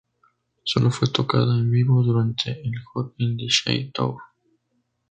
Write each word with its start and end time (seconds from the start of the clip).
Solo 0.63 0.89
fue 0.89 1.09
tocada 1.11 1.59
en 1.59 1.69
vivo 1.69 2.01
durante 2.01 2.49
el 2.59 2.71
Hot 2.91 3.13
in 3.19 3.37
the 3.37 3.45
Shade 3.47 3.91
Tour. 3.93 4.17